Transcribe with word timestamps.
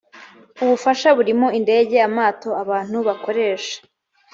ubufasha 0.63 1.07
burimo 1.17 1.47
indege 1.59 1.95
amato 2.07 2.49
abantu 2.63 2.97
bakoresha 3.07 3.77